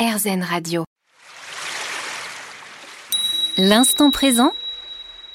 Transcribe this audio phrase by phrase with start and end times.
[0.00, 0.84] RZN Radio.
[3.58, 4.52] L'instant présent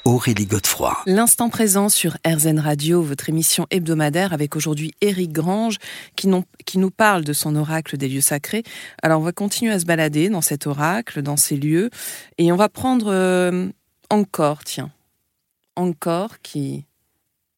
[0.04, 0.98] Aurélie Godefroy.
[1.06, 5.76] L'instant présent sur RZN Radio, votre émission hebdomadaire avec aujourd'hui Éric Grange
[6.16, 6.28] qui,
[6.64, 8.64] qui, nous parle de son oracle des lieux sacrés.
[9.04, 11.88] Alors on va continuer à se balader dans cet oracle, dans ces lieux,
[12.36, 13.68] et on va prendre euh,
[14.10, 14.90] encore, tiens,
[15.76, 16.86] encore qui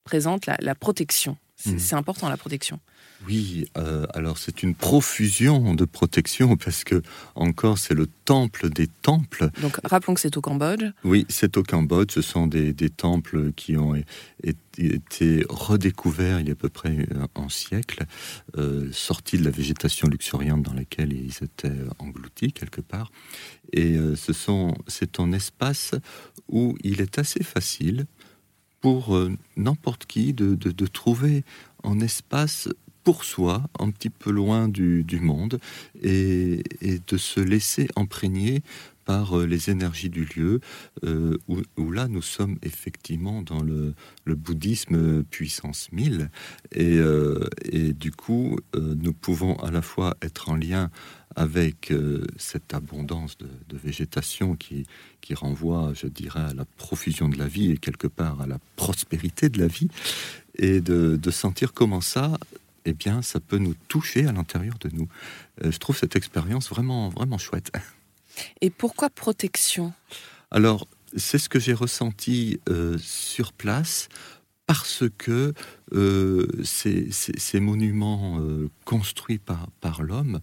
[0.05, 1.39] présente la, protection.
[1.65, 1.79] Hmm.
[1.79, 2.81] C'est important la protection.
[3.27, 7.03] Oui, euh, alors c'est une profusion de protection parce que
[7.35, 9.51] encore c'est le temple des temples.
[9.61, 10.85] Donc rappelons que c'est au Cambodge.
[11.03, 12.13] Oui, c'est au Cambodge.
[12.13, 13.95] Ce sont des, temples qui ont
[14.79, 18.05] été redécouverts il y a à peu près un siècle,
[18.57, 23.11] euh, sortis de la végétation luxuriante dans laquelle ils étaient engloutis quelque part.
[23.73, 25.95] Et euh, ce sont, c'est un espace
[26.49, 28.07] où il est assez facile
[28.81, 29.19] pour
[29.57, 31.43] n'importe qui de, de trouver
[31.83, 32.69] un espace
[33.09, 35.61] pour soi, un petit peu loin du, monde,
[36.03, 38.61] et, de se laisser imprégner
[39.07, 40.61] par euh, les énergies du lieu,
[41.05, 41.39] euh,
[41.79, 43.95] où, là nous sommes effectivement dans le,
[44.27, 46.29] bouddhisme puissance 1000,
[46.73, 50.91] et, euh, et du coup nous pouvons à la fois être en lien
[51.35, 51.91] avec
[52.37, 54.85] cette abondance de, végétation qui,
[55.23, 58.59] qui renvoie, je dirais, à la profusion de la vie et quelque part à la
[58.77, 59.89] prospérité de la vie,
[60.59, 62.37] et de, de sentir comment ça,
[62.89, 65.09] eh bien, ça peut nous toucher à l'intérieur de nous.
[65.63, 67.71] Euh, je trouve cette expérience vraiment, vraiment chouette.
[68.61, 69.93] Et pourquoi protection?
[70.51, 74.09] Alors, c'est ce que j'ai ressenti euh, sur place
[74.67, 75.55] parce que
[75.93, 78.39] euh, ces, monuments
[78.85, 80.41] construits par, par l'homme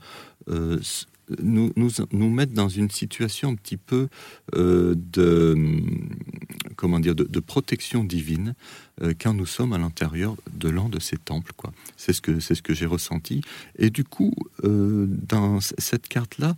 [1.41, 4.07] nous, nous, nous, mettent dans une situation un petit peu
[4.53, 5.55] de,
[6.75, 8.53] comment dire, de, protection divine
[9.01, 11.53] euh, quand nous sommes à l'intérieur de l'un de ces temples.
[11.55, 11.71] Quoi.
[11.97, 13.41] C'est ce que, ce que j'ai ressenti.
[13.77, 16.55] Et du coup, euh, dans cette carte-là,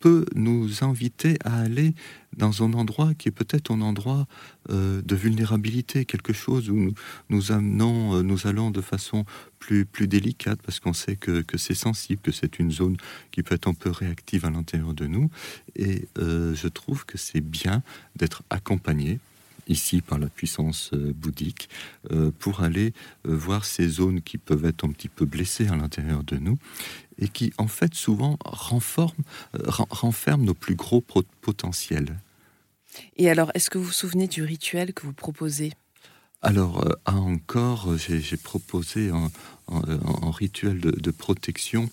[0.00, 1.94] peut nous inviter à aller
[2.36, 4.26] dans un endroit qui est peut-être un endroit
[4.70, 6.94] euh, de vulnérabilité, quelque chose où nous,
[7.28, 9.24] nous amenons, nous allons de façon
[9.58, 12.96] plus, plus délicate parce qu'on sait que, que c'est sensible, que c'est une zone
[13.30, 15.30] qui peut être un peu réactive à l'intérieur de nous.
[15.76, 17.82] Et je trouve que c'est bien
[18.16, 19.18] d'être accompagné
[19.70, 21.68] ici par la puissance euh, bouddhique,
[22.10, 22.92] euh, pour aller
[23.26, 26.58] euh, voir ces zones qui peuvent être un petit peu blessées à l'intérieur de nous
[27.18, 31.04] et qui en fait souvent renferment nos plus gros
[31.40, 32.18] potentiels.
[33.16, 35.72] Et alors, est-ce que vous vous souvenez du rituel que vous proposez?
[36.42, 39.30] Alors, à encore, j'ai proposé un,
[40.32, 41.88] rituel de, protection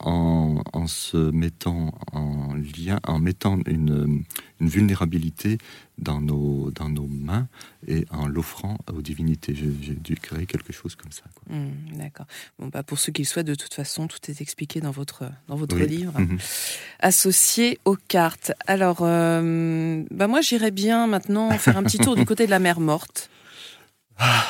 [0.00, 4.24] en, en, se mettant en lien, en mettant une,
[4.60, 5.58] une vulnérabilité
[5.98, 7.48] dans nos, dans nos mains
[7.86, 9.54] et en l'offrant aux divinités.
[9.54, 11.24] J'ai dû créer quelque chose comme ça.
[11.48, 12.26] Mmh, d'accord.
[12.58, 15.24] Bon, bah pour ceux qui le souhaitent, de toute façon, tout est expliqué dans votre,
[15.48, 16.38] dans votre livre, mmh.
[17.00, 18.52] associé aux cartes.
[18.66, 22.60] Alors, euh, bah moi, j'irais bien maintenant faire un petit tour du côté de la
[22.60, 23.30] mer morte,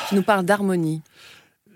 [0.07, 1.01] qui nous parle d'harmonie.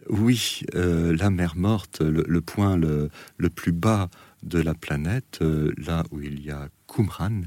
[0.10, 3.10] Oui, euh, la mer morte, le, point le,
[3.50, 4.10] plus bas
[4.44, 7.44] de la planète, euh, là où il y a Qumran,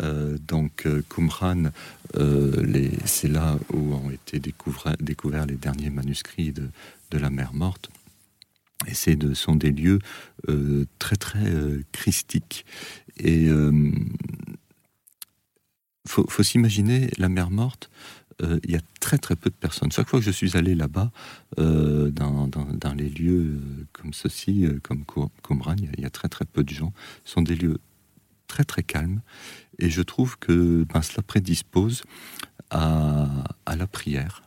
[0.00, 1.70] euh, donc Qumran,
[3.04, 6.70] c'est là où ont été découverts, les derniers manuscrits de,
[7.18, 7.90] la mer morte.
[9.06, 10.00] Et de, sont des lieux
[10.98, 11.44] très très
[11.92, 12.64] christiques.
[13.18, 13.48] Et
[16.06, 17.90] faut, s'imaginer la mer morte.
[18.40, 19.92] Il y a très très peu de personnes.
[19.92, 21.10] Chaque fois que je suis allé là-bas,
[21.56, 23.60] dans, les lieux
[23.92, 25.04] comme ceci, comme
[25.42, 26.92] Qumran, il y, a très très peu de gens.
[27.24, 27.78] Ce sont des lieux
[28.48, 29.20] très très calmes
[29.78, 32.02] et je trouve que ben, cela prédispose
[32.70, 33.44] à,
[33.76, 34.42] la prière,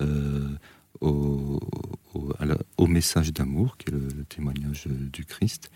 [0.00, 0.56] euh,
[1.00, 1.58] au,
[2.86, 5.70] message d'amour, qui est le, témoignage du Christ,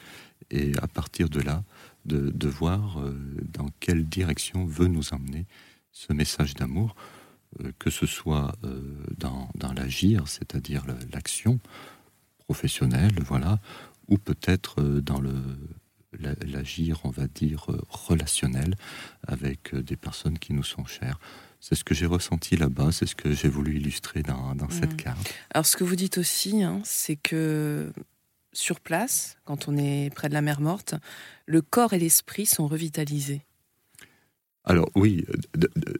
[0.50, 1.62] et à partir de là,
[2.04, 3.14] de, voir euh,
[3.52, 5.46] dans quelle direction veut nous emmener
[5.92, 7.21] ce message d'amour, euh,
[7.78, 8.54] que ce soit
[9.18, 11.60] dans, dans l'agir, c'est-à-dire l'action
[12.38, 13.58] professionnelle, voilà,
[14.08, 15.34] ou peut-être dans le,
[16.18, 18.74] l'agir, on va dire, euh, relationnel
[19.26, 21.18] avec euh, des personnes qui nous sont chères.
[21.60, 24.96] C'est ce que j'ai ressenti là-bas, c'est ce que j'ai voulu illustrer dans, cette mm.
[24.96, 25.34] carte.
[25.54, 27.92] Alors ce que vous dites aussi, hein, c'est que
[28.52, 30.94] sur place, quand on est près de la mer morte,
[31.46, 33.42] le corps et l'esprit sont revitalisés.
[34.64, 35.24] Alors oui,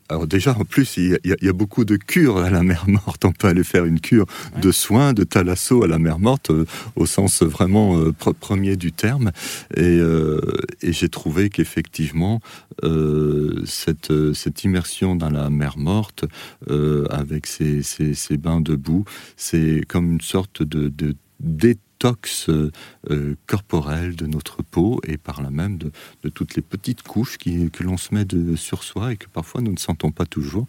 [0.09, 3.25] alors déjà en plus il y, a, beaucoup de cures à la mer morte.
[3.25, 4.27] On peut aller faire une cure
[4.61, 6.65] de soins, de thalasso à la mer morte euh,
[6.95, 9.33] au sens vraiment euh, premier du terme.
[9.79, 10.41] Euh,
[10.81, 12.41] et, j'ai trouvé qu'effectivement
[13.65, 16.25] cette, cette immersion dans la mer morte
[17.11, 19.05] avec ces, ces, bains de boue,
[19.37, 21.17] c'est comme une sorte de, de
[22.03, 22.51] détox
[23.47, 25.93] corporel de notre peau et par là même de,
[26.29, 28.27] toutes les petites couches que l'on se met
[28.57, 30.67] sur soi et que parfois nous ne sentons pas toujours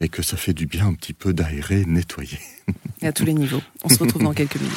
[0.00, 2.38] et que ça fait du bien un petit peu d'aérer, nettoyer.
[3.00, 3.62] Et à tous les niveaux.
[3.84, 4.74] On se retrouve dans quelques minutes.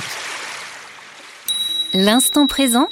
[1.94, 2.88] L'instant présent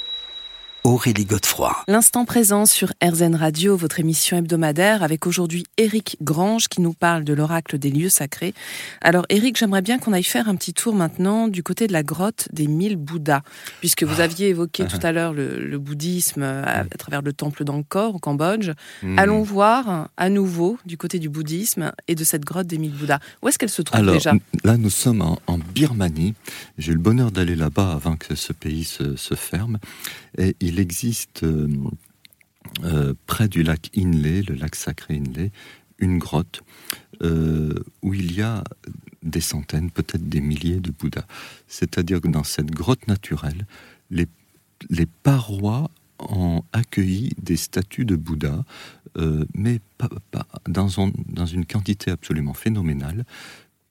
[0.86, 1.76] Aurélie Godefroy.
[1.88, 7.24] L'instant présent sur RZN Radio, votre émission hebdomadaire, avec aujourd'hui Éric Grange qui nous parle
[7.24, 8.54] de l'oracle des lieux sacrés.
[9.00, 12.04] Alors Éric, j'aimerais bien qu'on aille faire un petit tour maintenant du côté de la
[12.04, 13.42] grotte des mille Bouddhas,
[13.80, 14.88] puisque vous aviez évoqué ah.
[14.88, 18.70] tout à l'heure le, bouddhisme à, travers le temple d'Angkor au Cambodge.
[19.02, 19.18] Hmm.
[19.18, 23.18] Allons voir à nouveau du côté du bouddhisme et de cette grotte des mille Bouddhas.
[23.42, 24.34] Où est-ce qu'elle se trouve Alors, déjà?
[24.62, 26.34] Là, nous sommes en, Birmanie.
[26.78, 29.78] J'ai eu le bonheur d'aller là-bas avant que ce pays se, se ferme.
[30.38, 31.68] Et il existe euh,
[32.84, 35.50] euh, près du lac Inle, le lac sacré Inle,
[35.98, 36.62] une grotte
[37.22, 38.62] euh, où il y a
[39.22, 41.26] des centaines, peut-être des milliers de Bouddhas.
[41.66, 43.66] C'est-à-dire que dans cette grotte naturelle,
[44.10, 44.26] les,
[45.22, 48.64] parois ont accueilli des statues de Bouddha,
[49.54, 50.10] mais pas,
[50.68, 53.24] dans, une quantité absolument phénoménale.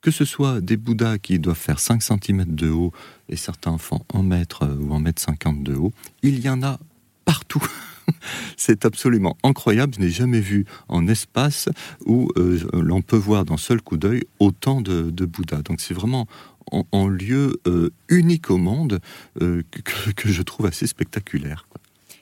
[0.05, 2.91] Que ce soit des Bouddhas qui doivent faire 5 cm de haut
[3.27, 6.79] et certains font 1 mètre ou 1 mètre 50 de haut, il y en a
[7.25, 7.65] partout.
[8.55, 9.95] C'est absolument incroyable.
[9.95, 11.69] Je n'ai jamais vu en espace
[12.05, 15.63] où euh, l'on peut voir d'un seul coup d'œil autant de, de Bouddha.
[15.63, 16.27] Donc c'est vraiment
[16.91, 18.99] en, lieu euh, unique au monde
[19.41, 19.63] euh,
[20.15, 21.67] que, je trouve assez spectaculaire.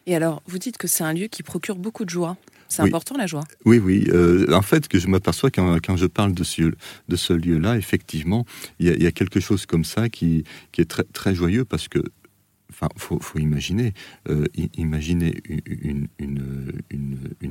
[0.05, 2.37] Et alors, vous dites que c'est un lieu qui procure beaucoup de joie.
[2.75, 3.43] C'est important la joie.
[3.65, 4.07] Oui, oui.
[4.51, 8.45] en fait, que je m'aperçois quand, quand, je parle de ce, de ce lieu-là, effectivement,
[8.79, 11.99] il y, a quelque chose comme ça qui, qui est très, très joyeux parce que
[12.97, 13.93] Faut, imaginer,
[14.29, 14.45] euh,
[14.75, 15.41] imaginez
[15.79, 16.07] une,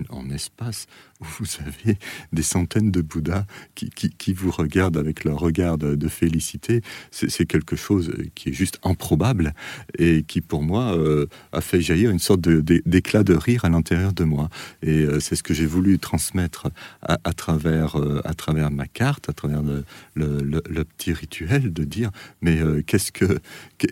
[0.09, 0.87] en espace
[1.21, 1.99] où vous avez
[2.33, 6.83] des centaines de Bouddhas qui, vous regardent avec leur regard de, félicité.
[7.11, 9.55] C'est quelque chose qui est juste improbable
[9.99, 14.13] et qui, pour moi, euh, a fait jaillir une sorte d'éclat de, rire à l'intérieur
[14.13, 14.49] de moi.
[14.83, 16.69] Et euh, c'est ce que j'ai voulu transmettre
[17.03, 22.61] à, travers, à travers ma carte, à travers le, le, petit rituel de dire mais
[22.87, 23.39] qu'est-ce que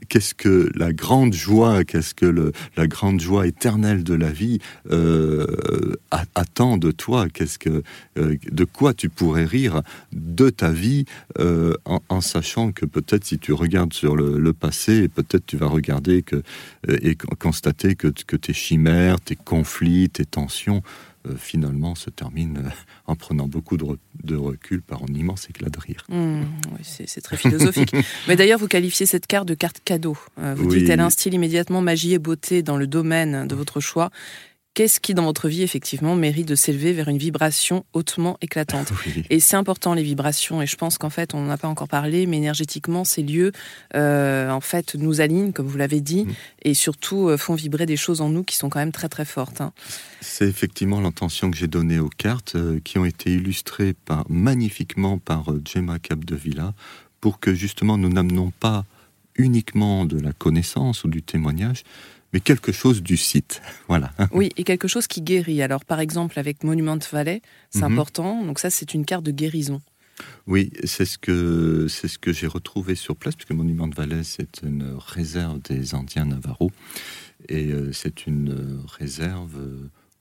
[0.08, 4.58] qu'est-ce que la grande joie, qu'est-ce que la grande joie éternelle de la vie
[4.90, 5.46] euh,
[6.34, 7.28] attend de toi.
[7.28, 7.82] Qu'est-ce que,
[8.18, 9.82] euh, de quoi tu pourrais rire
[10.12, 11.04] de ta vie
[11.38, 16.22] euh, en, sachant que peut-être si tu regardes sur le, passé, peut-être tu vas regarder
[16.22, 16.42] que,
[16.88, 20.82] et constater que tes chimères, tes conflits, tes tensions
[21.26, 22.70] euh, finalement se termine euh,
[23.06, 26.06] en prenant beaucoup de, recul par un immense éclat de rire.
[26.08, 26.44] Mmh,
[26.82, 27.94] c'est très philosophique.
[28.28, 30.16] Mais d'ailleurs, vous qualifiez cette carte de carte cadeau.
[30.38, 34.10] Euh, vous dites elle instille immédiatement magie et beauté dans le domaine de votre choix.
[34.74, 38.92] Qu'est-ce qui, dans votre vie, effectivement, mérite de s'élever vers une vibration hautement éclatante
[39.30, 40.62] Et c'est important, les vibrations.
[40.62, 43.50] Et je pense qu'en fait, on n'en a pas encore parlé, mais énergétiquement, ces lieux,
[43.96, 46.32] euh, en fait, nous alignent, comme vous l'avez dit, mm.
[46.62, 49.24] et surtout euh, font vibrer des choses en nous qui sont quand même très, très
[49.24, 49.60] fortes.
[49.60, 49.72] Hein.
[50.20, 55.18] C'est effectivement l'intention que j'ai donnée aux cartes, euh, qui ont été illustrées par, magnifiquement
[55.18, 56.74] par Gemma Capdevilla,
[57.20, 58.84] pour que justement nous n'amenons pas
[59.34, 61.82] uniquement de la connaissance ou du témoignage,
[62.32, 63.62] mais quelque chose du site.
[63.88, 64.12] Voilà.
[64.30, 65.62] Oui, et quelque chose qui guérit.
[65.62, 67.92] Alors, par exemple, avec Monument Valley, c'est mhm.
[67.92, 68.44] important.
[68.44, 69.80] Donc ça, c'est une carte de guérison.
[70.46, 74.62] Oui, c'est ce que c'est ce que j'ai retrouvé sur place, puisque Monument Valley, c'est
[74.62, 76.70] une réserve des Indiens Navarro,
[77.48, 79.58] et euh, c'est une réserve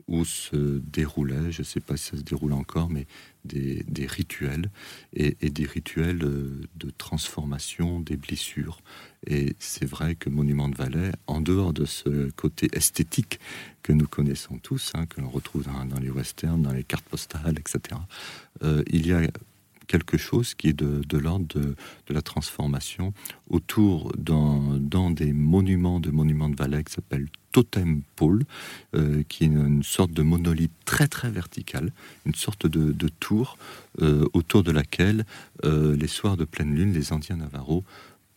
[0.10, 3.06] où se déroulait, je ne sais pas si ça se déroule encore, mais
[3.46, 4.70] des, rituels
[5.14, 8.82] et, des rituels euh, de transformation des blessures.
[9.28, 13.40] Et c'est vrai que Monument de Valais, en dehors de ce côté esthétique
[13.84, 17.58] que nous connaissons tous, hein, que l'on retrouve dans, les westerns, dans les cartes postales,
[17.60, 18.02] etc.,
[18.64, 19.22] euh, il y a
[19.90, 21.76] quelque chose qui est de, l'ordre de,
[22.10, 23.12] la transformation
[23.50, 28.44] autour dans, des monuments de monuments de Valais qui s'appellent Totem Pole,
[28.96, 31.92] euh, qui est une sorte de monolithe très très vertical,
[32.28, 33.58] une sorte de, tour
[34.02, 35.26] euh, autour de laquelle
[35.66, 37.84] euh, les soirs de pleine lune, les Indiens Navarro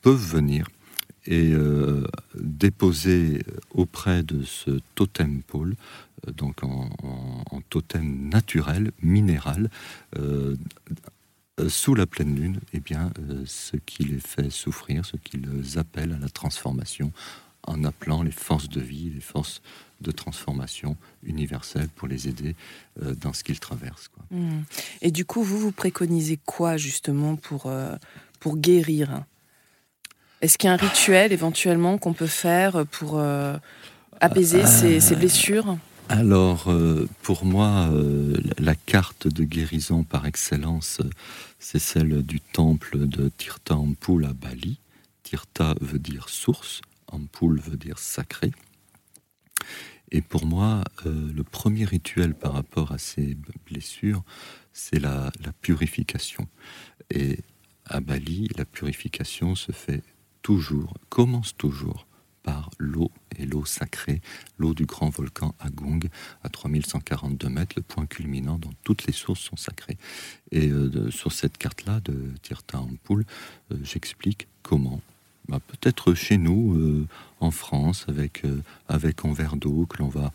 [0.00, 0.66] peuvent venir
[1.26, 1.52] et
[2.34, 5.76] déposer auprès de ce totem pôle,
[6.36, 9.70] donc en, en, totem naturel, minéral,
[10.18, 10.56] euh,
[11.68, 15.78] sous la pleine lune, eh bien, euh, ce qui les fait souffrir, ce qui les
[15.78, 17.12] appelle à la transformation,
[17.64, 19.60] en appelant les forces de vie, les forces
[20.00, 22.56] de transformation universelles pour les aider
[23.02, 24.10] euh, dans ce qu'ils traversent.
[24.30, 24.62] Mmh.
[25.02, 27.70] Et du coup, vous, vous préconisez quoi justement pour,
[28.40, 29.24] pour guérir?
[30.40, 33.22] Est-ce qu'il y a un rituel éventuellement qu'on peut faire pour
[34.20, 35.76] apaiser ces blessures?
[36.08, 41.00] Alors, euh, pour moi, euh, la carte de guérison par excellence,
[41.58, 44.78] c'est celle du temple de Tirtampul à Bali,
[45.22, 48.52] Tirta veut dire source, Ampul veut dire sacré.
[50.10, 54.22] Et pour moi, euh, le premier rituel par rapport à ces blessures,
[54.74, 55.32] c'est la,
[55.62, 56.46] purification.
[57.10, 57.38] Et
[57.86, 60.02] à Bali, la purification se fait
[60.42, 62.06] toujours, commence toujours
[62.42, 64.20] par l'eau et l'eau sacrée,
[64.58, 66.00] l'eau du grand volcan Agung
[66.42, 69.98] à 3142 mètres, le point culminant dont toutes les sources sont sacrées.
[70.50, 73.24] Et euh, sur cette carte-là de Tirta Ampul,
[73.70, 75.00] euh, j'explique comment
[75.48, 77.06] bah, peut-être chez nous, euh,
[77.40, 80.32] en France, avec, euh, avec un verre d'eau que l'on va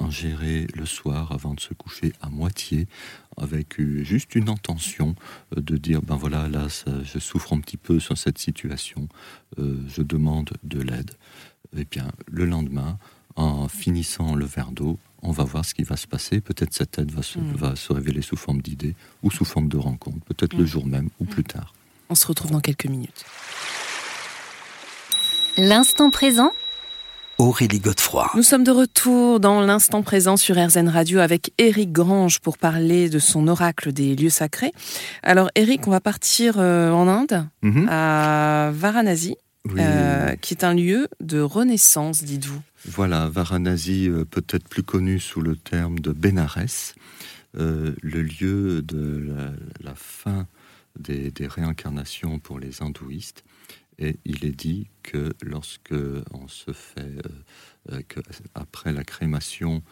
[0.00, 2.86] ingérer le soir avant de se coucher à moitié,
[3.36, 5.14] avec euh, juste une intention
[5.56, 6.66] de dire, ben voilà, là,
[7.02, 9.08] je souffre un petit peu sur cette situation,
[9.56, 11.12] je demande de l'aide.
[11.76, 12.98] Et bien, le lendemain,
[13.36, 16.40] en finissant le verre d'eau, on va voir ce qui va se passer.
[16.40, 17.52] Peut-être cette aide va se, mm.
[17.54, 20.66] va se révéler sous forme d'idée ou sous forme de rencontre, peut-être le mm.
[20.66, 21.74] jour même ou plus tard.
[22.08, 23.24] On se retrouve dans quelques minutes.
[25.56, 26.52] L'instant présent
[27.40, 28.30] Aurélie Godefroy.
[28.36, 33.08] Nous sommes de retour dans l'instant présent sur RZN Radio avec Eric Grange pour parler
[33.08, 34.72] de son oracle des lieux sacrés.
[35.22, 37.88] Alors Eric, on va partir euh, en Inde, mhm.
[37.88, 39.36] à Varanasi,
[39.78, 42.60] euh, qui est un lieu de renaissance, dites-vous.
[42.84, 46.94] Voilà, Varanasi, euh, peut-être plus connu sous le terme de Bénarès,
[47.54, 49.34] le lieu de
[49.82, 50.46] la, fin
[50.98, 53.44] des, des, réincarnations pour les hindouistes.
[54.00, 55.94] Et il est dit que lorsque
[56.32, 58.20] on se fait, euh, euh, que
[58.54, 59.82] après la crémation,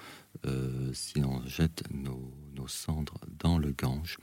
[0.46, 2.32] euh, si on jette nos,
[2.66, 4.18] cendres dans le Gange,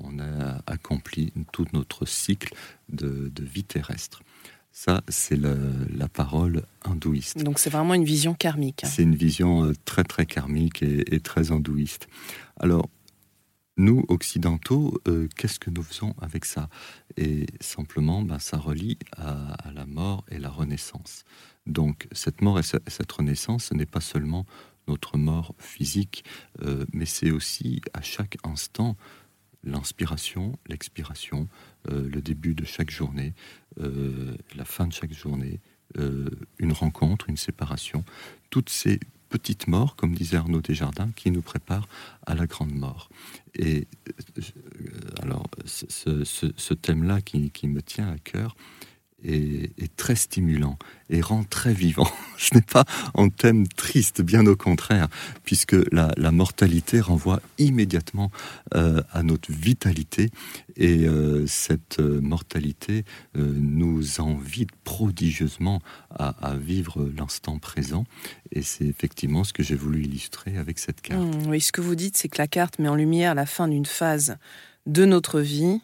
[0.00, 2.52] on a accompli tout notre cycle
[2.90, 4.22] de, vie terrestre.
[4.72, 7.42] Ça, c'est la parole hindouiste.
[7.42, 8.84] Donc c'est vraiment une vision karmique.
[8.84, 8.88] Hein.
[8.88, 12.08] C'est une vision très très karmique et, et très hindouiste.
[12.58, 12.90] Alors,
[13.80, 16.68] nous, occidentaux, euh, qu'est-ce que nous faisons avec ça?
[17.16, 21.24] Et simplement, ben, ça relie à, la mort et la renaissance.
[21.66, 24.44] Donc cette mort et cette renaissance, ce n'est pas seulement
[24.86, 26.24] notre mort physique,
[26.62, 28.96] euh, mais c'est aussi à chaque instant
[29.64, 31.48] l'inspiration, l'expiration,
[31.90, 33.34] euh, le début de chaque journée,
[33.76, 35.60] la fin de chaque journée,
[35.96, 38.04] une rencontre, une séparation.
[38.50, 41.88] Toutes ces petite mort, comme disait Arnaud Desjardins, qui nous prépare
[42.26, 43.08] à la grande mort.
[43.54, 44.42] Et euh,
[45.22, 48.54] alors, ce, thème-là qui, qui, me tient à cœur,
[49.24, 50.78] est, très stimulant
[51.10, 52.08] et rend très vivant.
[52.38, 52.84] Ce n'est pas
[53.14, 55.08] un thème triste, bien au contraire,
[55.44, 58.30] puisque la, mortalité renvoie immédiatement
[58.74, 60.30] euh, à notre vitalité
[60.76, 68.04] et euh, cette euh, mortalité nous invite prodigieusement à, vivre l'instant présent
[68.52, 71.20] et c'est effectivement ce que j'ai voulu illustrer avec cette carte.
[71.20, 73.68] Mmh, oui, ce que vous dites, c'est que la carte met en lumière la fin
[73.68, 74.36] d'une phase
[74.86, 75.80] de notre vie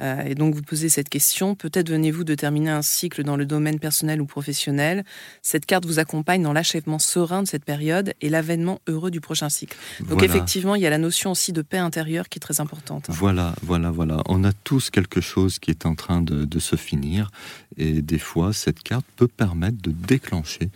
[0.00, 3.44] euh, et donc vous posez cette question, peut-être venez-vous de terminer un cycle dans le
[3.44, 5.04] domaine personnel ou professionnel.
[5.42, 9.48] Cette carte vous accompagne dans l'achèvement serein de cette période et l'avènement heureux du prochain
[9.48, 9.76] cycle.
[10.08, 13.06] Donc effectivement, il y a la notion aussi de paix intérieure qui est très importante.
[13.08, 14.22] Voilà, voilà, voilà.
[14.26, 17.30] On a tous quelque chose qui est en train de, se finir
[17.78, 20.68] et des fois, cette carte peut permettre de déclencher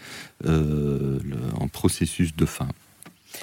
[0.47, 1.19] euh,
[1.61, 2.69] un processus de fin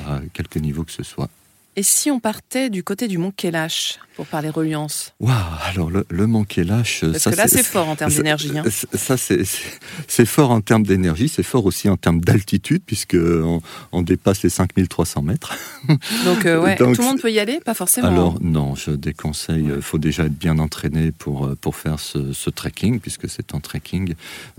[0.07, 1.29] à quelque niveau que ce soit.
[1.77, 5.33] Et si on partait du côté du mont Kailash pour parler reliance Waouh
[5.69, 8.57] Alors le, mont Kailash, parce que là c'est fort en termes d'énergie.
[8.57, 8.65] Hein.
[8.93, 14.43] Ça c'est fort en termes d'énergie, c'est fort aussi en termes d'altitude puisque on, dépasse
[14.43, 15.55] les 5300 mètres.
[16.25, 18.07] Donc, euh, ouais, tout le monde peut y aller, pas forcément.
[18.07, 19.71] Alors non, je déconseille.
[19.73, 23.61] Il faut déjà être bien entraîné pour euh, pour faire ce, trekking puisque c'est un
[23.61, 24.15] trekking.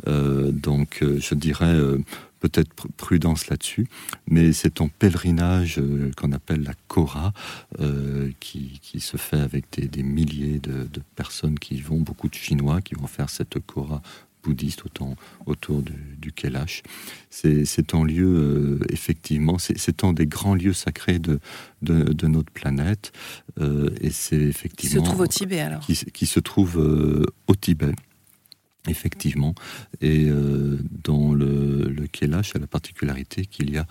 [0.07, 1.77] Euh, donc je dirais
[2.43, 3.87] peut-être prudence là-dessus,
[4.27, 7.33] mais c'est un pèlerinage euh, qu'on appelle la Kora,
[7.81, 12.95] euh, qui, se fait avec des, milliers de, personnes qui vont, beaucoup de Chinois qui
[12.95, 14.03] vont faire cette Kora
[14.43, 15.15] bouddhiste autour,
[15.47, 16.83] autour du, du Kailash.
[17.31, 21.39] C'est un lieu, euh, effectivement, c'est un des grands lieux sacrés de,
[21.83, 23.13] de, notre planète.
[24.01, 25.01] et c'est effectivement.
[25.01, 26.77] Qui se trouve au Tibet alors Qui, se trouve
[27.47, 27.95] au Tibet.
[28.89, 29.55] Effectivement.
[30.01, 33.87] Et euh, dans le, le Kailash a la particularité qu'il y a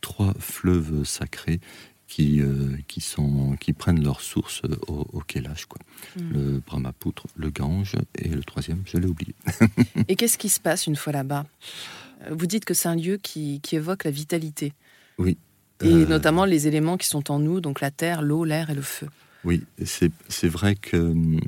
[0.00, 1.60] trois fleuves sacrés
[2.06, 5.66] qui, euh, qui, sont, qui prennent leur source au, au Kailash.
[5.66, 5.80] Quoi.
[6.16, 6.32] Hmm.
[6.32, 9.34] Le Brahmapoutre, le Gange et le troisième, je l'ai oublié.
[10.08, 11.46] et qu'est-ce qui se passe une fois là-bas?
[12.30, 14.72] Vous dites que c'est un lieu qui, qui, évoque la vitalité.
[15.18, 15.36] Oui.
[15.82, 18.74] Et euh, notamment les éléments qui sont en nous, donc la terre, l'eau, l'air et
[18.74, 19.08] le feu.
[19.44, 21.40] Oui, c'est vrai que, hum,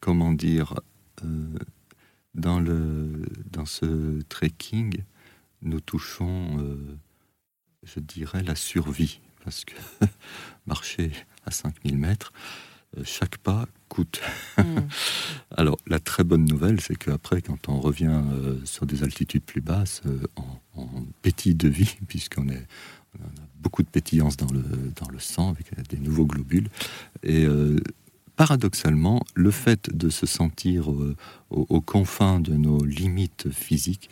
[0.00, 0.80] comment dire,
[2.34, 5.02] dans, le, dans ce trekking,
[5.62, 6.96] nous touchons, euh,
[7.82, 9.74] je dirais, la survie, parce que
[10.66, 11.12] marcher
[11.44, 12.32] à 5000 mètres,
[13.04, 14.20] chaque pas coûte.
[14.58, 14.80] Hmm.
[15.56, 18.22] Alors, la très bonne nouvelle, c'est qu'après, quand on revient
[18.64, 20.02] sur des altitudes plus basses,
[20.36, 20.44] on,
[21.22, 22.66] pétille de vie, puisqu'on est,
[23.18, 24.62] on a beaucoup de pétillance dans le,
[24.96, 26.68] dans le sang, avec des nouveaux globules.
[27.22, 27.46] Et
[28.40, 30.88] paradoxalement, le fait de se sentir
[31.50, 34.08] aux, confins de nos limites physiques,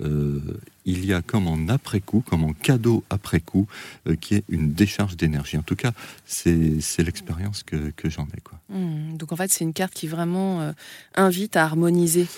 [0.00, 0.40] euh,
[0.86, 3.66] il y a comme en après-coup, comme en cadeau après-coup,
[4.06, 5.58] euh, qui est une décharge d'énergie.
[5.58, 5.92] En tout cas,
[6.24, 8.40] c'est l'expérience que, j'en ai.
[8.42, 8.58] Quoi.
[8.70, 10.72] Hmm, donc en fait, c'est une carte qui vraiment euh,
[11.14, 12.28] invite à harmoniser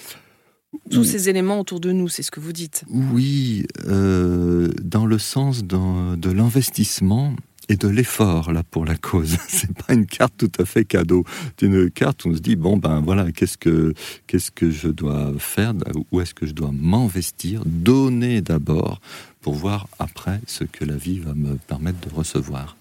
[0.91, 2.85] tous ces éléments autour de nous, c'est ce que vous dites.
[2.91, 7.37] Oui, dans le sens de l'investissement
[7.69, 9.37] et de l'effort là pour la cause.
[9.49, 11.25] C'est pas une carte tout à fait cadeau.
[11.59, 13.95] C'est une carte où on se dit bon ben voilà qu'est-ce que
[14.27, 15.75] qu'est-ce que je dois faire,
[16.11, 19.01] où est-ce que je dois m'investir, donner d'abord
[19.41, 22.77] pour voir après ce que la vie va me permettre de recevoir.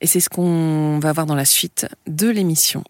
[0.00, 2.84] Et c'est ce qu'on va voir dans la suite de l'émission.